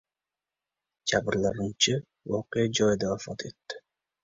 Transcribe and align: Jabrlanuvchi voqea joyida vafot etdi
Jabrlanuvchi 1.11 1.95
voqea 2.33 2.65
joyida 2.79 3.07
vafot 3.13 3.39
etdi 3.53 3.75